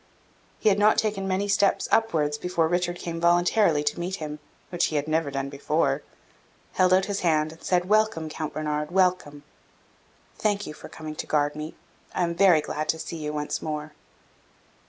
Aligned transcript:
He 0.57 0.69
had 0.69 0.79
not 0.79 0.97
taken 0.97 1.27
many 1.27 1.47
steps 1.47 1.87
upwards 1.91 2.39
before 2.39 2.67
Richard 2.67 2.97
came 2.97 3.21
voluntarily 3.21 3.83
to 3.83 3.99
meet 3.99 4.15
him 4.15 4.39
(which 4.71 4.85
he 4.85 4.95
had 4.95 5.07
never 5.07 5.29
done 5.29 5.47
before), 5.47 6.01
held 6.73 6.91
out 6.91 7.05
his 7.05 7.19
hand, 7.19 7.51
and 7.51 7.61
said, 7.63 7.85
"Welcome, 7.87 8.27
Count 8.27 8.53
Bernard, 8.53 8.89
welcome. 8.89 9.43
Thank 10.35 10.65
you 10.65 10.73
for 10.73 10.89
coming 10.89 11.13
to 11.17 11.27
guard 11.27 11.55
me. 11.55 11.75
I 12.15 12.23
am 12.23 12.33
very 12.33 12.61
glad 12.61 12.89
to 12.89 12.97
see 12.97 13.17
you 13.17 13.31
once 13.31 13.61
more." 13.61 13.93